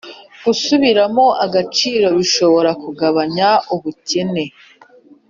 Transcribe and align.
Gusubiramo 0.43 1.25
agaciro 1.45 2.07
bishobora 2.17 2.71
kugabanya 2.83 3.49
ubukene 3.73 4.43